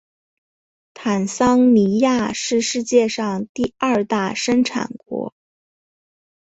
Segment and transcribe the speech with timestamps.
[0.95, 5.35] 坦桑尼亚是世界上第二大生产国。